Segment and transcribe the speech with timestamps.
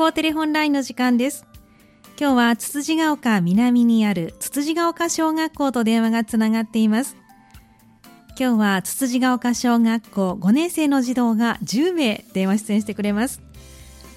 [0.00, 1.44] 校テレホンラインの時間です。
[2.18, 7.18] 今日はつつじが丘南にあるつつじが丘小学校と電話がつながっています。
[8.28, 13.42] 今日はつつじが丘小学校5年生の児童が10名電話出演してくれます。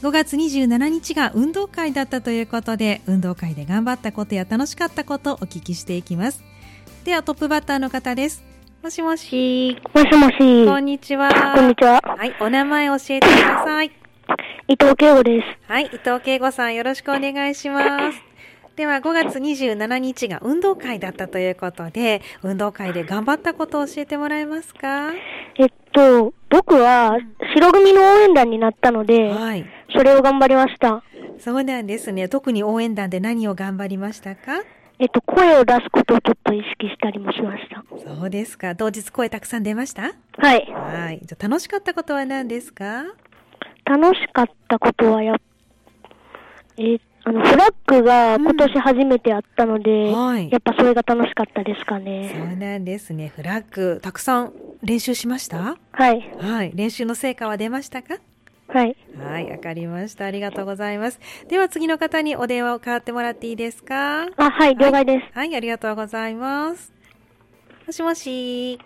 [0.02, 6.46] 5月27日が運動会だったということで運動会で頑張ったことや楽しかったことをお聞きしていきます。
[7.04, 8.42] ではトップバッターの方です。
[8.82, 9.78] もしもし。
[9.94, 10.66] もしもし。
[10.66, 11.30] こんにちは。
[11.54, 12.00] こんにちは。
[12.02, 14.03] はいお名前教えてください
[14.68, 15.72] 伊藤慶吾です。
[15.72, 18.22] はい、伊藤慶吾さんよろしくお願いします。
[18.76, 25.12] では5月27日が運動会だったということで、運動会で頑張ったことを教えてもらえますか？
[25.58, 27.18] えっと、僕は
[27.54, 29.66] 白組の応援団になったので、はい。
[29.96, 31.04] それを頑張りました。
[31.38, 32.28] そうなんですね。
[32.28, 34.64] 特に応援団で何を頑張りましたか？
[35.00, 37.84] えっと、声を出すことをちょっと意識したりもしました。
[37.98, 38.76] そうですか。
[38.76, 40.02] 当日声たくさん出ました？
[40.38, 40.66] はい。
[40.72, 41.20] はい。
[41.24, 43.04] じゃあ楽しかったことは何ですか？
[43.86, 45.38] 楽しかったことはやっ、
[46.78, 52.34] え、あの、フラッグが今年初めてやったので、はいやっぱそれが楽しかったですかそね。
[52.54, 53.32] うなんですね。
[53.36, 55.78] フラッグ、たくさん練習しました？
[55.92, 56.22] はい。
[56.40, 56.72] はい。
[56.76, 58.16] 練習の成果は出ましたか？
[58.68, 58.96] はい。
[59.18, 60.26] はい、わかりました。
[60.26, 61.20] ありがとうございます。
[61.48, 64.24] では次の方にお電話を代わってもらっていいですか？
[64.38, 65.38] あ、はい、了解です。
[65.38, 66.92] はい、ありがとうございます。
[67.86, 68.80] もしもし、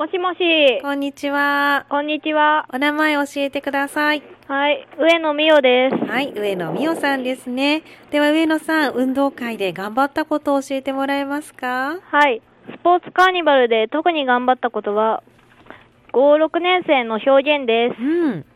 [0.00, 1.84] もしもし、こんにちは。
[1.90, 2.66] こんにちは。
[2.72, 4.22] お名前教えてください。
[4.48, 5.96] はい、上野美代です。
[6.06, 7.82] はい、上野美代さんですね。
[8.10, 11.98] では上野さん、運動会で頑張ったことを教えてもらえますか？
[12.02, 15.22] はい、スポーツカーニバルで特に頑張ったことは、
[16.14, 18.02] 5、6年生の表現です。
[18.02, 18.46] うん。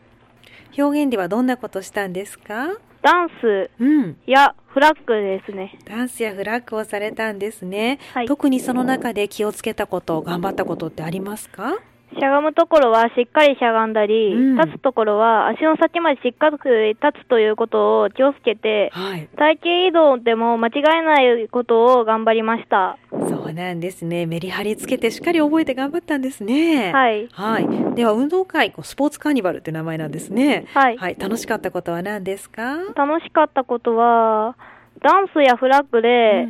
[0.79, 2.69] 表現ではどんなことしたんですか？
[3.05, 4.17] ダンスうん。
[4.27, 5.79] やフラッグですね。
[5.85, 7.99] ダンスやフラッグをされたんですね。
[8.15, 11.75] はい特にその中で気をつけたこと、頑張ったことってありますか？
[12.19, 16.57] しゃがむところはしっかりしゃがんだり、うん立つところは足の先までしっかり
[16.91, 19.29] 立つということを気をつけて、はい。
[19.37, 22.97] 体型移動でも間違えないことを頑張りました。
[23.11, 24.27] そうなんですね。
[24.27, 26.93] メリハリつけてしっかり覚えて頑張ったんですね。
[26.93, 27.29] はい。
[27.33, 27.95] はい。
[27.95, 30.67] では、運動会、スポーツカーニバルって名前なんですね。
[30.75, 31.17] はいはい。
[31.19, 32.77] 楽しかったことは何ですか？
[32.95, 34.57] 楽しかったことは、
[35.03, 36.49] ダンスやフラッグで、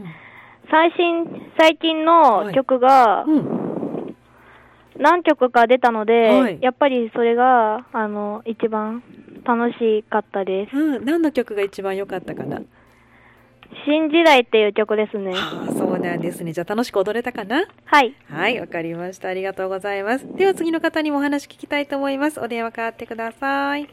[0.70, 3.34] 最新、最近の曲がうん。
[3.58, 3.63] うん
[4.98, 9.02] 何曲か出たので、はいやっぱりそれが、あの、一番
[9.44, 10.76] 楽しかったです。
[10.76, 11.04] うん。
[11.04, 12.60] 何の曲が一番良かったかな？
[13.86, 15.32] 新時代っていう曲ですね。
[15.32, 16.52] はあ、そうなんですね。
[16.52, 17.64] じゃあ楽しく踊れたかな？
[17.84, 18.14] はい。
[18.30, 18.60] はい。
[18.60, 19.28] わかりました。
[19.28, 20.26] ありがとうございます。
[20.36, 22.38] では次の方にもお話聞きたいと思います。
[22.40, 23.88] お電話変わってください。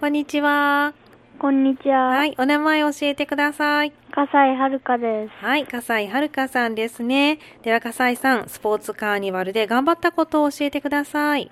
[0.00, 0.92] こんにちは。
[1.38, 2.08] こんにちは。
[2.08, 2.34] はい。
[2.38, 3.92] お名前教えてください。
[4.14, 5.44] 笠井遥です。
[5.44, 7.38] はい、笠井遥さんですね。
[7.62, 11.50] では、笠井さん、スポーツカーニバルで頑張ったことを教えてください。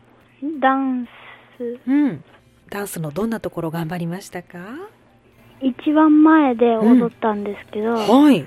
[0.60, 1.08] ダン
[1.56, 1.80] ス。
[1.86, 2.22] うん。
[2.68, 4.58] ダンスのどんなところ頑張りましたか？
[5.62, 8.46] 一番前で踊ったんですけど、はい。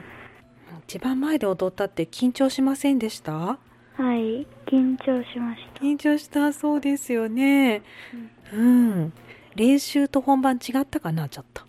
[0.87, 3.33] 一番前で踊ったって緊張しませんでした？
[3.33, 3.57] は
[3.97, 4.45] い。
[4.67, 5.83] 緊張しました。
[5.83, 7.81] 緊張したそうですよね。
[8.53, 9.13] うん。
[9.55, 11.63] 練習と本番違ったかな、ちょっと。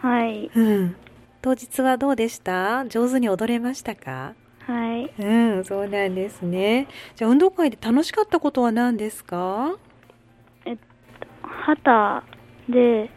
[0.00, 0.50] はい。
[0.54, 0.96] うん。
[1.44, 2.86] 当日はどうでした？
[2.86, 4.32] 上手に踊れましたか？
[4.60, 5.12] はい。
[5.22, 6.88] うん、そうなんですね。
[7.16, 9.76] じゃあ、運動会で楽しかったことは何ですか？
[11.66, 12.24] 旗
[12.70, 13.10] で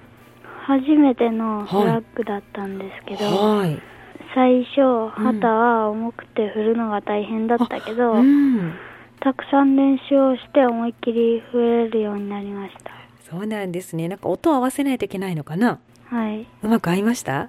[0.65, 3.81] 初めてのフラッグだったんですけど、はい。
[4.35, 8.73] 最初旗は重くて振るのが大変だったけど、うん。
[9.21, 12.91] たくさん練習をして思いっきり振れるようになりました
[13.31, 14.09] そうなんですね。
[14.09, 15.79] なんか音を合わせないといけないのかな？
[16.09, 17.47] はいうまく合いました？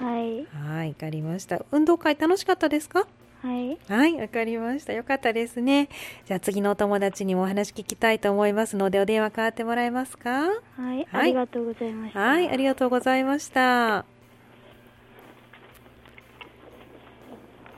[0.00, 1.64] はいはい、わかりました。
[1.70, 3.06] 運動会楽しかったですか？
[3.42, 4.92] はいはい、わかりました。
[4.92, 5.88] よかったですね。
[6.26, 10.30] じゃあ次のお友達にもお話聞きたいと思いますので、お電話変わってもらえますか？
[10.30, 10.50] は
[10.94, 14.04] いありがとうございましたはい、ありがとうございました。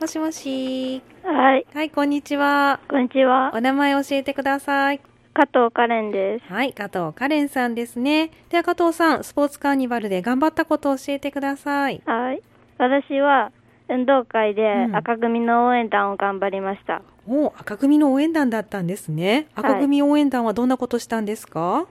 [0.00, 1.02] もしもし。
[1.22, 2.80] はいはい、こんにちは。
[2.88, 5.00] こんにちはお名前教えてください。
[5.34, 6.52] 加藤カレンです。
[6.52, 8.30] はい、加藤カレンさんですね。
[8.50, 12.02] では加藤さん、スポーツカーニバルで頑張ったことを教えてください。
[12.04, 12.42] はい。
[12.78, 13.52] 私は
[13.88, 14.96] 運動会でうん。
[14.96, 19.46] 赤組の応援団を頑張りました、お赤組の応援団だったんですね。
[19.54, 21.86] 赤組応援団はどんなことしたんですか、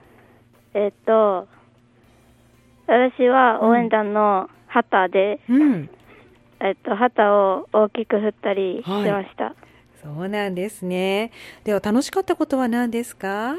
[0.74, 1.46] えっと
[2.86, 5.88] 私は応援団の旗で、うん、
[6.60, 9.54] えっと、旗を大きく振ったりしました、
[10.02, 11.30] そうなんですね。
[11.64, 13.56] では楽しかったことは何ですか？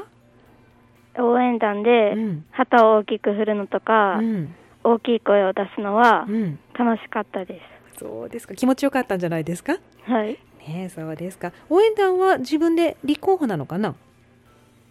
[1.16, 7.60] 応援団でうん旗を大きく振るのとか、うん、大きい声を出すのはうん、楽しかったで
[7.98, 8.54] そうですか。
[8.54, 9.74] 気持ちよかったんじゃないですか？
[9.74, 10.10] す。
[10.10, 10.28] はい。
[10.28, 11.52] ねえそうですか。
[11.70, 13.94] 応援団は自分で立候補なのかな？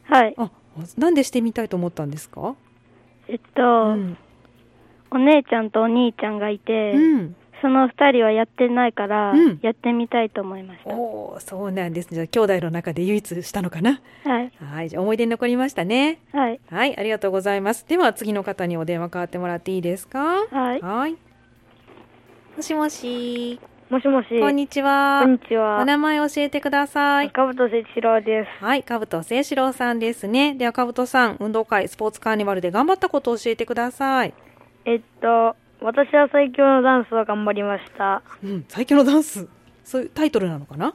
[0.03, 0.33] はい。
[0.38, 0.50] あ、
[0.97, 2.55] なんでしてみたいと思ったんですか？
[3.27, 4.17] えっと、うん。
[5.11, 7.35] お姉ちゃんとお兄ちゃんがいて、うん。
[7.63, 10.94] その二人はやってないから、うんやってみたいと思いました。
[10.94, 12.13] おお、そうなんです。
[12.13, 14.01] じゃあ兄弟の中で唯一したのかな？
[14.25, 14.51] はい。
[14.60, 16.19] はい、じゃあ思い出に残りましたね。
[16.33, 16.60] はい。
[16.69, 17.88] はい、ありがとうございます。
[17.88, 20.45] では次の方にお電話代わってもらっていいですか？
[20.51, 20.81] はい。
[20.81, 21.15] はい。
[22.57, 23.60] もしもし。
[23.89, 24.39] もしもし。
[24.42, 25.21] こんにちは。
[25.24, 27.31] こんにちはお名前教えてください。
[27.31, 28.63] かぶとせちろうです。
[28.63, 30.54] はい、かぶとせいしろうさんですね。
[30.56, 34.33] では、かぶとさん、運動会、スポーツカーニバルで頑張ったことを教えてください。
[34.83, 38.24] えっと、私は最強のダンスを頑張りました。
[38.44, 39.47] うん、最強のダンス？
[39.83, 40.94] そういうタイトルなのかな？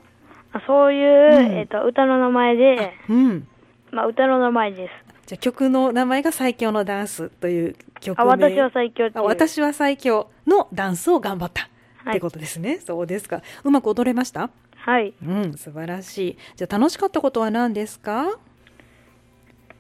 [0.53, 3.47] あそういう、うんえっと、歌の名前で、うん。
[3.91, 4.91] まあ、歌の名前です。
[5.27, 9.25] じゃあ曲の名前が最強のダンスという曲名あ、私は最強っていう。
[9.25, 11.69] あ私は最強のダンスを頑張った。
[12.05, 12.79] はいってことですね。
[12.79, 13.43] そうですか。
[13.65, 14.49] うまく踊れました？
[14.77, 15.13] はい。
[15.23, 16.39] うん、素晴らしい。
[16.57, 18.39] じゃあ楽しかったことは何ですか？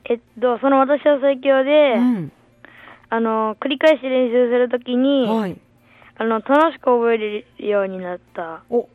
[0.04, 2.32] えっと、その私は最強で、うん。
[3.10, 5.56] あの、繰り返し練習するときに、はい。
[6.16, 8.62] あの、楽しく覚えれるようになった。
[8.70, 8.88] お、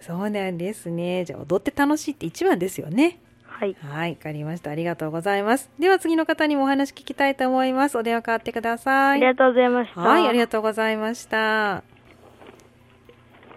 [0.00, 1.24] そうなんですね。
[1.24, 3.18] じゃあ踊って楽しいって一番ですよね。
[3.44, 3.76] はい。
[3.80, 4.70] はい、わかりました。
[4.70, 5.70] ありがとうございます。
[5.78, 7.96] では次の方にもお話聞きたいと思います。
[7.96, 9.18] お電話変わってください。
[9.18, 10.00] ありがとうございました。
[10.00, 11.95] はい、ありがとうございました。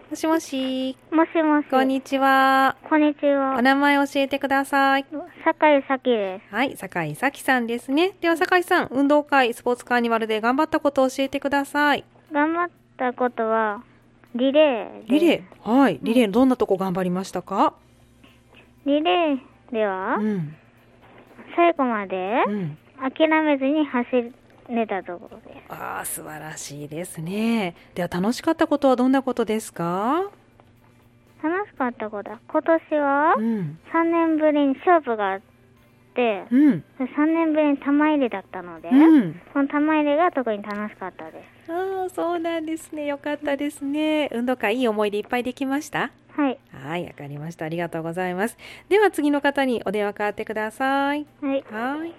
[0.10, 1.68] もしもし、もしもし。
[1.70, 2.76] こんにちは。
[2.90, 3.62] こんにちおは。
[3.62, 5.06] 名前教えてください。
[5.46, 8.14] 酒井咲ではい、酒井咲さんですね。
[8.20, 12.04] では酒井さん、運動会、スポーツカーニバルで頑張ったことを教えてください。
[12.28, 12.34] す。
[12.34, 13.84] 頑張ったことは、
[14.34, 15.04] リレー。
[15.08, 15.72] リレー？
[15.72, 17.76] はい、リレーどんなとこ頑張りましたか？
[18.88, 19.40] リレー
[19.72, 20.56] では、うん。
[21.56, 22.78] 最後までうん。
[22.98, 24.08] 諦めずに走
[24.76, 25.72] れたところです。
[25.72, 27.76] ああ、素晴らしいですね。
[27.96, 30.24] では楽しかったことはどんなことですか？
[31.42, 33.80] 楽しかったことは、今年はうん。
[33.94, 35.42] 3年ぶりに勝負があっ
[36.14, 36.84] て、うん。
[37.00, 39.42] 3年ぶりに玉入れだったので、うん。
[39.54, 41.72] その玉入れが特に楽しかったです。
[41.72, 43.06] ああ、そうなんですね。
[43.06, 44.28] よかったですね。
[44.34, 46.12] 運動会いい思い出いっぱいできました？
[46.36, 46.60] はい。
[46.74, 47.66] はい、わかりました。
[47.66, 48.58] ありがとうございます。
[48.90, 51.26] では次の方にお電話変わってください。
[51.42, 51.64] はい。
[51.72, 52.14] はい。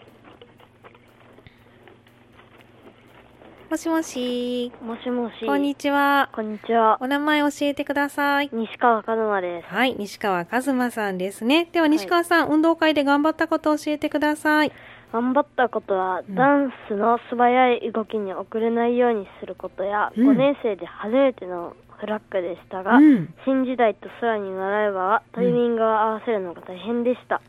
[3.71, 4.73] もしもし。
[4.83, 5.47] もしもし。
[5.47, 6.29] こんにちは。
[6.33, 6.99] こんにちは。
[7.01, 8.51] お名前教えてください。
[8.53, 9.73] 西川和馬です。
[9.73, 11.69] はい、西川和馬さんですね。
[11.71, 14.73] では西川さん、運動会で頑張ったことを教えてください。
[15.13, 27.37] 頑張ったことは、うんダンスの素早い動きに遅れないようにすることや、うん5年生で初めてのフラッグでしたが、うん新時代と空に習えばタイミングを合わせるのが大変でした。
[27.37, 27.41] あ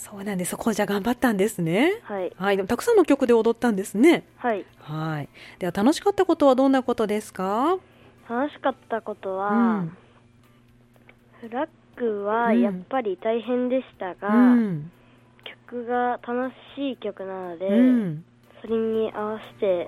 [0.00, 0.52] そうなんです。
[0.52, 1.60] そこじゃ頑張ったんです。
[1.60, 2.00] ね。
[2.04, 2.32] はい。
[2.34, 3.98] はい、でもたくさんの曲で踊ったんです。
[3.98, 4.24] ね。
[4.36, 4.64] はい。
[4.78, 5.28] はい。
[5.58, 7.34] では楽しかったことはどんなことです。
[7.34, 7.76] か
[8.28, 9.96] 楽しかったことは、うん
[11.40, 14.92] フラッグはやっぱり大変でしたが、うん。
[15.68, 18.24] 曲が楽しい曲なので、うん。
[18.60, 19.86] それに合わせて、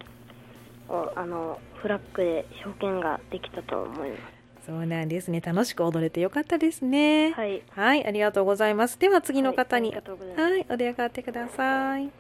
[0.89, 4.42] おあの、フラッグで表現ができたと思います。
[4.65, 5.41] そうなんですね。
[5.41, 7.33] 楽しく踊れてよかったですね。
[7.33, 7.41] す。
[7.41, 7.63] はい。
[7.71, 8.99] はい、ありがとうございます。
[8.99, 12.11] では次の方に、はいありがとうございますはい、お電話かかってください。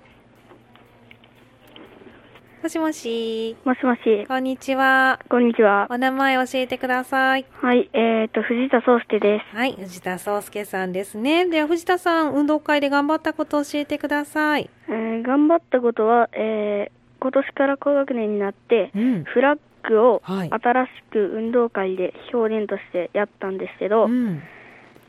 [2.62, 5.20] もしもし、もしもし、こんにちは。
[5.28, 5.86] こんにちは。
[5.90, 7.46] お名前教えてください。
[7.60, 9.56] はい、えっ、と、藤田壮介です。
[9.56, 11.48] はい、藤田壮介さんですね。
[11.48, 14.70] では藤田さん、運動会で頑張ったことを教えてください。
[14.88, 19.22] えー頑張ったことは、えー今年から高学年になって、うん。
[19.22, 19.58] フラッ
[19.88, 24.42] グをはい新しく運動会で表現としてやったんですけど、うん。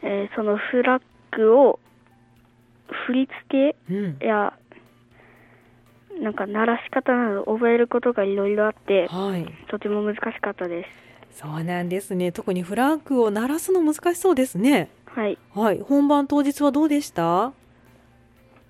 [0.01, 1.03] えーそのフラッ
[1.35, 1.79] グを
[3.07, 4.17] 振り付うん。
[4.19, 4.53] けや、
[6.21, 9.45] なんか鳴らし方など覚えることがいろいろあって、はい。
[9.69, 10.85] とても難しかったで
[11.31, 12.31] そうなんですね。
[12.31, 14.89] 特にフラッグを鳴らすの難しそうですね。
[15.11, 15.19] す。
[15.19, 15.37] はい。
[15.55, 15.79] はい。
[15.81, 17.53] 本番当日はどうでした？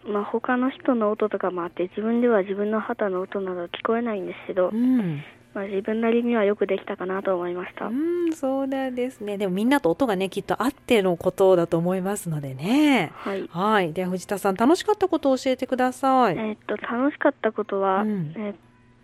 [0.05, 5.21] まあ、他の人の音とかもあって、自分では自分の旗の音など聞こえないんですけど、うん。
[5.53, 7.85] まあ、自分なりにはよくできたかなと思いました。
[7.85, 9.37] うん、そうなんですね。
[9.37, 13.11] でもみんなと音がね、きっとあってのことだと思いますのでね。
[13.13, 13.47] はい。
[13.51, 13.93] はい。
[13.93, 16.35] では藤田さん、楽しかったことを教えてください。
[16.35, 18.55] えーっと、楽しかったことは、うんえー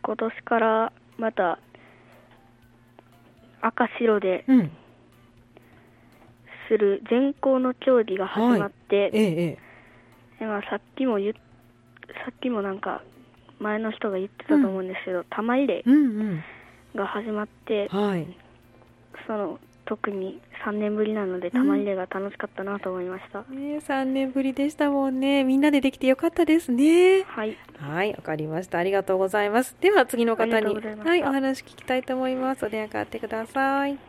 [0.01, 1.59] 今年からまた
[3.61, 4.71] 赤白でうん。
[6.69, 9.57] する全校の競技が始まって、ええ、ええ。
[10.41, 11.23] えまあ、さっきもさ
[12.31, 13.01] っきもなんか
[13.59, 16.43] 前の人が言ってたと思うんですけど、玉入れうんうん。
[16.95, 18.27] が始まって、はい。
[19.27, 23.39] その特に3年ぶりなので玉入れが楽しかったなと思いました。
[23.49, 25.43] ね、3年ぶりでしたもんね。
[25.43, 27.23] みんなでできてよかったですね。
[27.23, 27.57] はい。
[27.77, 28.77] はい、わかりました。
[28.77, 29.75] ありがとうございます。
[29.81, 32.65] では次の方に、はい、お話聞きたいと思います。
[32.65, 34.08] お電話かかってください。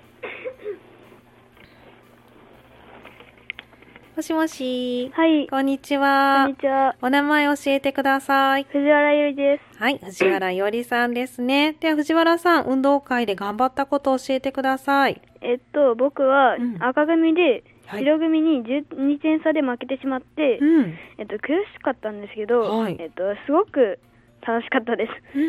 [4.20, 5.10] ももしもし。
[5.14, 5.48] はい。
[5.48, 6.44] こんにちこは。
[6.44, 6.94] んにちは。
[7.00, 8.64] お名前教えてください。
[8.64, 9.78] 藤原ゆりです。
[9.78, 11.74] はい、藤原よりさんですね。
[11.80, 15.22] では藤原さん、運動会で頑張ったことを教えてください。
[15.40, 20.98] えっと、僕はうん赤組ではい白組に12点差で負けてしまって、うん。
[21.16, 23.98] えっと、悔しかったんですけど、はいえっと、すごく
[24.46, 25.12] 楽しかったです。
[25.32, 25.40] で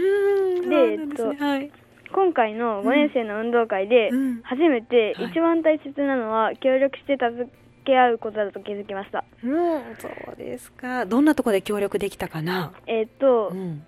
[0.56, 1.72] ですねえっとはい。
[2.14, 7.52] 今回の5年生の運動会でうん初めてはい一番大切なのは協力して助
[7.84, 9.24] け合うことだと気づきました。
[9.44, 11.06] うん、そうですか。
[11.06, 12.74] どんなところで協力できたかな？
[12.88, 13.84] えっと、うん。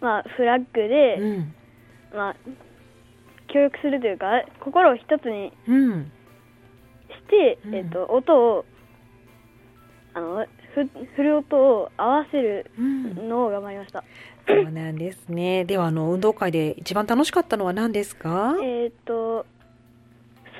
[0.00, 1.54] まあ、フラッグで、うん。
[2.12, 2.36] まあ、
[3.48, 4.26] 協力するというか、
[4.60, 6.12] 心を一つにうん。
[7.08, 8.64] して、うんえっと、音を、
[10.12, 10.84] あの、ふ
[11.16, 13.28] 振る音を合わせるうん。
[13.28, 14.04] のを頑張りました。
[14.46, 15.64] そうなんですね。
[15.64, 18.56] では、あの、運動会で一番楽しかったのは何ですか？
[18.62, 19.46] えっと、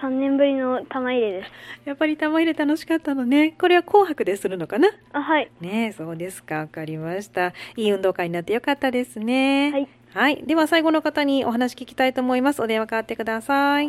[0.03, 1.51] 3年ぶりの玉入れです。
[1.85, 3.55] やっぱり玉入れ楽しかったのね。
[3.59, 4.89] これは紅白でするのかな？
[5.13, 5.51] あ、はい。
[5.61, 6.57] ねえ、そうですか。
[6.57, 7.53] わかりました。
[7.77, 9.71] いい運動会になってよかったですね。
[9.73, 9.89] はい。
[10.13, 10.43] はい。
[10.47, 12.63] では最後の方にお話聞きたいと思います。
[12.63, 13.89] お電話変わってください。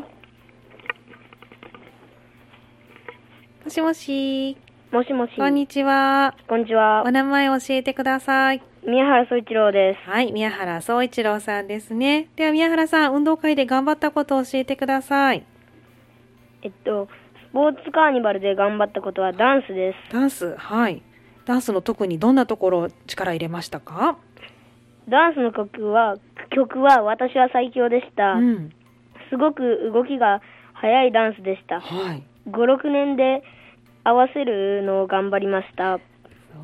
[3.63, 4.57] もしもし。
[4.91, 5.35] もしもし。
[5.35, 6.35] こんにちは。
[6.47, 7.11] こんにちはお。
[7.11, 8.61] 名前教えてください。
[8.87, 10.09] 宮原総一郎です。
[10.09, 10.31] はい。
[10.31, 12.29] 宮原総一郎さんですね。
[12.35, 15.43] では宮原さん、運動会で頑張ったことを教えてください。
[16.65, 17.07] えっと、
[17.51, 20.11] スポーツカーニバルで頑張ったことはダンスです。
[20.11, 20.55] ダンス？
[20.57, 21.03] はい。
[21.45, 24.17] ダンスの特にどんなところ力入れましたか？
[25.07, 26.15] ダンスの曲は、
[26.49, 28.33] 曲は私は最強でした。
[28.33, 28.71] うん。
[29.29, 30.41] すごく動きが
[30.73, 31.79] 速いダンスでした。
[31.79, 32.23] はい。
[32.49, 33.43] 5、6年で
[34.03, 35.99] 合わせるのを頑張りました。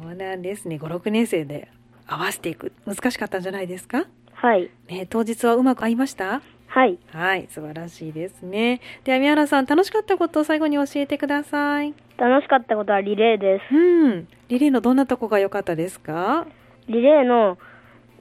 [0.03, 0.77] そうなんですね。
[0.77, 1.69] 5、6年生で
[2.07, 2.71] 合わせていく。
[2.87, 4.05] 難しかったんじゃないですか？
[4.33, 4.71] はい。
[4.89, 6.41] ね、当日はうまく合いました？
[6.73, 6.97] はい。
[7.11, 8.79] はい、素晴らしいですね。
[9.03, 11.93] では、宮原さん、楽しかったことを最後に教えてください。
[12.17, 13.75] 楽しかったことはリレーです。
[13.75, 14.27] うん。
[14.47, 16.47] リレーのどんなとこが良かったですか？
[16.87, 17.57] リレーの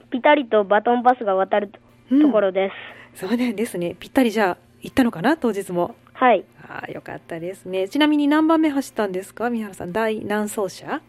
[0.09, 1.79] ピタリとバトンパスが渡ると,、
[2.11, 2.71] うんころで
[3.15, 3.25] す。
[3.25, 3.95] そうなんですね。
[3.97, 5.37] ぴったりじゃあ、行ったのかな？
[5.37, 5.95] 当日も。
[6.13, 6.43] はい。
[6.67, 7.87] ああ、よかったですね。
[7.87, 9.49] ちなみに何番目走ったんですか？
[9.49, 10.99] 宮原さん、第何走者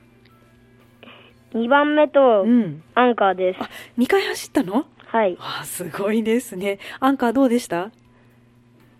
[1.54, 2.84] ？2番目とうん。
[2.94, 3.58] アンカーです。
[3.60, 3.68] あ、
[3.98, 4.86] 2回走ったの？
[5.12, 5.36] はい。
[5.38, 6.78] ああ、すごいですね。
[6.98, 7.90] アンカーどうでした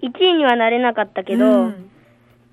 [0.02, 1.88] ？1位にはなれなかったけど、うん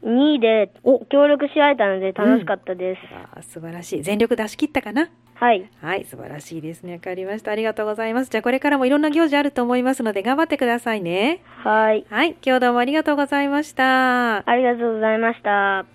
[0.01, 3.01] 2位でお協力し合えたので楽しかったです。
[3.13, 4.01] ああ素晴らしい。
[4.01, 5.09] 全力出し切ったかな？
[5.33, 5.69] はい。
[5.81, 6.93] はい、素晴らしいですね。
[6.93, 7.51] わかりました。
[7.51, 8.29] ありがとうございます。
[8.29, 11.41] じゃあこれからもいろんな行事あると思いますので頑張ってくださいね。
[11.65, 12.05] はい。
[12.09, 14.49] はい、今日どうもありがとうございました。
[14.49, 15.85] ありがとうございました。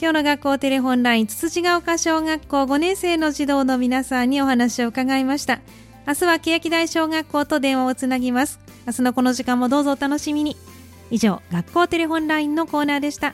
[0.00, 5.60] 今日の学校テレホンライン、つつじが丘小学校5年生の児童の皆さんにお話を伺いました。
[6.10, 8.58] 明日は欅台小学校と電話をつなぎます。
[8.84, 10.56] 明日のこの時間もどうぞお楽しみに。
[11.08, 13.32] 以上、学校テレホンラインのコーナーでした。